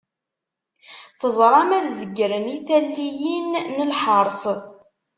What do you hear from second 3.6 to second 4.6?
n lḥers.